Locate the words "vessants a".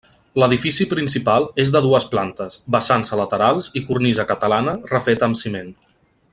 2.77-3.21